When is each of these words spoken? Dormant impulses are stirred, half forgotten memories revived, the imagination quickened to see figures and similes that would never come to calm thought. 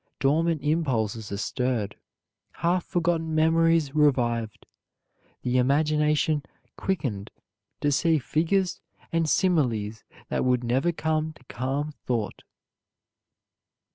Dormant 0.19 0.63
impulses 0.63 1.31
are 1.31 1.37
stirred, 1.37 1.95
half 2.53 2.83
forgotten 2.85 3.35
memories 3.35 3.93
revived, 3.93 4.65
the 5.43 5.59
imagination 5.59 6.41
quickened 6.75 7.29
to 7.81 7.91
see 7.91 8.17
figures 8.17 8.81
and 9.11 9.29
similes 9.29 10.03
that 10.29 10.43
would 10.43 10.63
never 10.63 10.91
come 10.91 11.33
to 11.33 11.43
calm 11.43 11.91
thought. 12.07 12.41